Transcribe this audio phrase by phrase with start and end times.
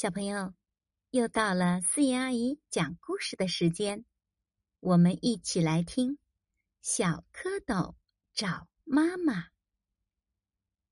[0.00, 0.54] 小朋友，
[1.10, 4.06] 又到了思妍阿姨讲故事的时间，
[4.78, 6.12] 我们一起来听
[6.80, 7.96] 《小蝌蚪
[8.32, 9.34] 找妈妈》。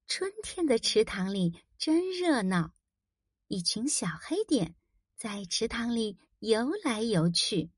[0.06, 2.74] 春天的池塘里真热闹，
[3.46, 4.74] 一群小黑点
[5.16, 7.70] 在池塘里游来游去。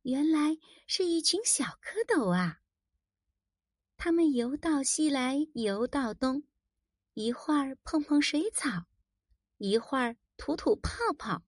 [0.00, 2.62] 原来是一群小蝌蚪啊！
[3.98, 6.44] 它们游到西来，游到东，
[7.12, 8.86] 一会儿碰碰水草，
[9.58, 10.16] 一会儿。
[10.36, 11.42] 吐吐泡泡，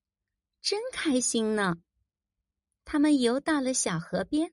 [0.60, 1.76] 真开心呢。
[2.84, 4.52] 他们游到了小河边，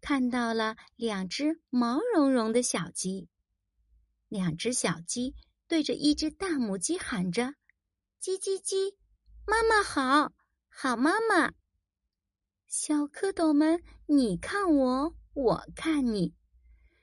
[0.00, 3.28] 看到了两只毛茸茸的小鸡。
[4.28, 5.34] 两只小鸡
[5.68, 7.54] 对着一只大母鸡喊着
[8.20, 8.96] ：“叽叽叽，
[9.46, 10.32] 妈妈好，
[10.68, 11.52] 好妈妈。”
[12.66, 16.34] 小蝌蚪们，你看我，我看你。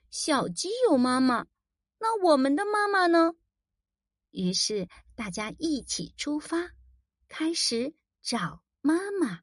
[0.09, 1.45] 小鸡有妈妈，
[1.99, 3.33] 那我们的妈妈呢？
[4.31, 6.71] 于是大家一起出发，
[7.27, 9.41] 开始找妈妈。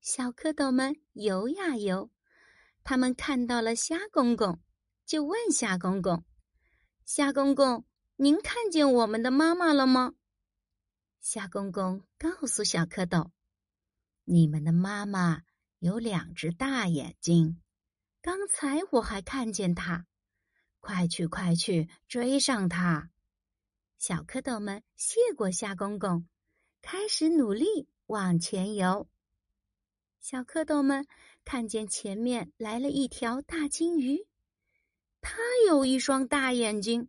[0.00, 2.10] 小蝌蚪们游呀游，
[2.82, 4.58] 他们看到了虾公公，
[5.04, 6.24] 就问虾公公
[7.04, 7.84] ：“虾公公，
[8.16, 10.14] 您看见我们的妈妈了吗？”
[11.20, 13.32] 虾公公告诉小蝌蚪
[14.24, 15.42] ：“你们的妈妈
[15.80, 17.60] 有两只大眼睛，
[18.22, 20.06] 刚才我还看见她。
[20.80, 23.10] 快去快去，追上她！”
[23.98, 26.28] 小蝌蚪们谢过虾公公，
[26.82, 29.08] 开始努力往前游。
[30.20, 31.06] 小蝌蚪们
[31.44, 34.26] 看见前面来了一条大金鱼，
[35.20, 37.08] 它有一双大眼睛，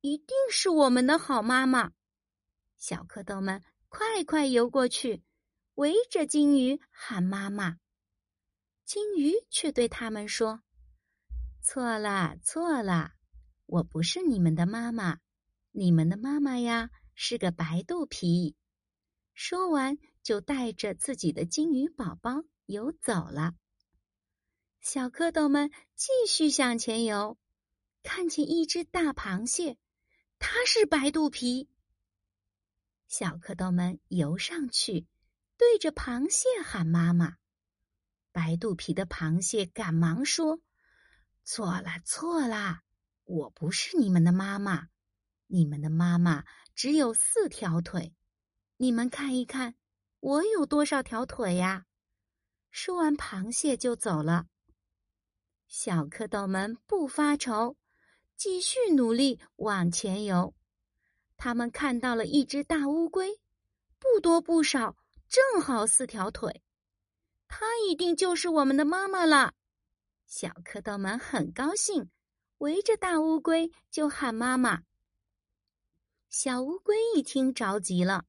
[0.00, 1.92] 一定是我们的好妈妈。
[2.76, 5.22] 小蝌蚪们快快游过去，
[5.74, 7.78] 围着金鱼喊妈妈。
[8.84, 10.62] 金鱼却对他们说
[11.62, 13.12] ：“错了，错了，
[13.66, 15.20] 我不是你们的妈妈。”
[15.76, 18.54] 你们的妈妈呀是个白肚皮。
[19.34, 23.54] 说完，就带着自己的金鱼宝宝游走了。
[24.80, 27.36] 小蝌蚪们继续向前游，
[28.04, 29.76] 看见一只大螃蟹，
[30.38, 31.68] 它是白肚皮。
[33.08, 35.08] 小蝌蚪们游上去，
[35.56, 37.38] 对着螃蟹喊妈妈。
[38.30, 40.60] 白肚皮的螃蟹赶忙说
[41.42, 42.82] ：“错了，错了，
[43.24, 44.90] 我不是你们的妈妈。”
[45.54, 46.42] 你们的妈妈
[46.74, 48.12] 只有四条腿，
[48.76, 49.76] 你们看一看，
[50.18, 51.86] 我有多少条腿呀？
[52.72, 54.46] 说完，螃蟹就走了。
[55.68, 57.76] 小蝌蚪们不发愁，
[58.34, 60.52] 继续努力往前游。
[61.36, 63.40] 他们看到了一只大乌龟，
[64.00, 64.96] 不多不少，
[65.28, 66.64] 正好四条腿。
[67.46, 69.54] 它一定就是我们的妈妈了。
[70.26, 72.10] 小蝌蚪们很高兴，
[72.58, 74.82] 围着大乌龟就喊妈妈。
[76.36, 78.24] 小乌龟一听着急了，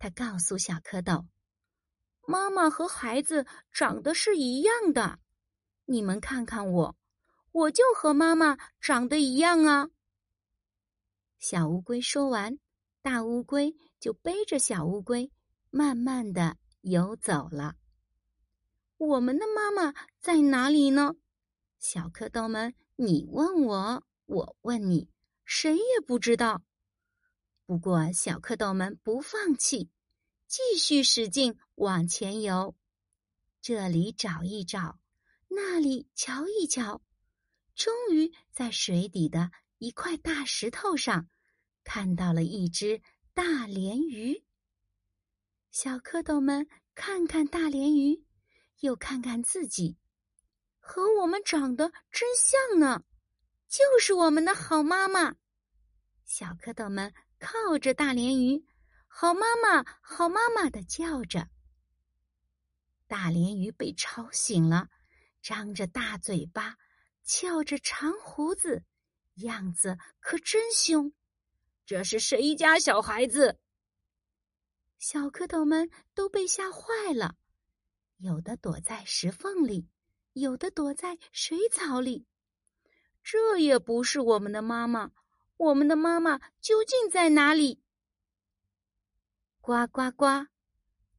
[0.00, 1.26] 它告诉小蝌蚪
[2.26, 5.20] ：“妈妈和孩子长得是一样的，
[5.84, 6.96] 你们看看我，
[7.52, 9.90] 我就和妈妈长得一样啊。”
[11.38, 12.58] 小乌龟说完，
[13.00, 15.30] 大乌龟就背着小乌龟，
[15.70, 17.76] 慢慢的游走了。
[18.96, 21.14] 我们的妈妈在哪里呢？
[21.78, 25.08] 小蝌蚪们，你问我，我问你，
[25.44, 26.62] 谁也不知道。
[27.66, 29.90] 不过，小蝌蚪们不放弃，
[30.46, 32.76] 继续使劲往前游。
[33.60, 35.00] 这里找一找，
[35.48, 37.02] 那里瞧一瞧，
[37.74, 41.28] 终于在水底的一块大石头上
[41.82, 43.02] 看到了一只
[43.34, 44.44] 大鲢鱼。
[45.72, 48.24] 小蝌蚪们看看大鲢鱼，
[48.78, 49.96] 又看看自己，
[50.78, 53.02] 和我们长得真像呢，
[53.66, 55.34] 就是我们的好妈妈。
[56.24, 57.12] 小蝌蚪们。
[57.46, 58.66] 靠着大鲢鱼，
[59.06, 61.48] 好妈妈，好妈妈的叫着。
[63.06, 64.88] 大鲢鱼被吵醒了，
[65.40, 66.76] 张着大嘴巴，
[67.22, 68.82] 翘着长胡子，
[69.34, 71.12] 样子可真凶。
[71.84, 73.60] 这是谁家小孩子？
[74.98, 77.36] 小蝌蚪们都被吓坏了，
[78.16, 79.88] 有的躲在石缝里，
[80.32, 82.26] 有的躲在水草里。
[83.22, 85.12] 这也不是我们的妈妈。
[85.56, 87.80] 我们的妈妈究竟在哪里？
[89.60, 90.46] 呱呱呱，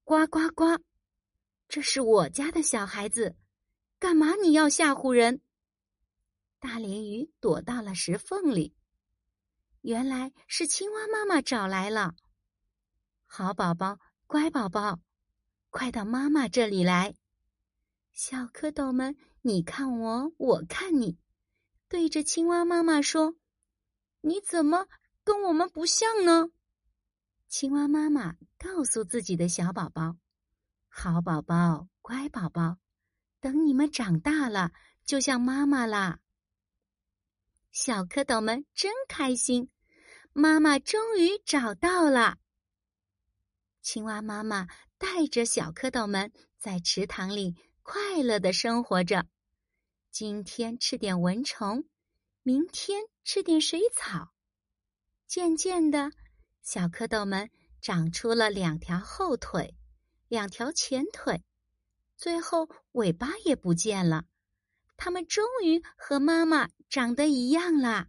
[0.03, 0.81] 呱呱呱！
[1.67, 3.35] 这是我家的小孩子，
[3.99, 5.41] 干嘛你要吓唬人？
[6.59, 8.75] 大鲢鱼躲到了石缝里，
[9.81, 12.15] 原来是青蛙妈妈找来了。
[13.25, 14.99] 好宝宝，乖宝宝，
[15.71, 17.15] 快到妈妈这里来！
[18.13, 21.17] 小蝌蚪们，你看我，我看你，
[21.89, 23.35] 对着青蛙妈妈说。
[24.27, 24.87] 你怎么
[25.23, 26.49] 跟我们不像呢？
[27.47, 30.17] 青蛙妈妈告诉自己的小宝宝
[30.89, 32.77] ：“好宝宝，乖宝宝，
[33.39, 34.73] 等你们长大了，
[35.05, 36.19] 就像妈妈啦。”
[37.71, 39.69] 小蝌蚪们真开心，
[40.33, 42.37] 妈妈终于找到了。
[43.81, 49.25] 青蛙妈妈带着小蝌蚪们在池塘里快乐的生活着。
[50.11, 51.85] 今天吃点蚊虫，
[52.47, 54.33] 明天吃点水草。
[55.27, 56.13] 渐渐的，
[56.61, 57.51] 小蝌蚪们
[57.81, 59.75] 长出了两条后腿，
[60.29, 61.43] 两条前腿，
[62.15, 64.27] 最后尾巴也不见了。
[64.95, 68.07] 它们终于和妈妈长得一样啦。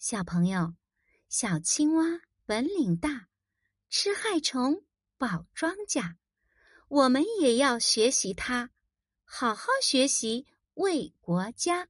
[0.00, 0.74] 小朋友，
[1.28, 3.28] 小青蛙本领大。
[3.90, 4.84] 吃害虫，
[5.16, 6.16] 保庄稼，
[6.88, 8.70] 我们也要学习它，
[9.22, 11.86] 好好学习，为国家。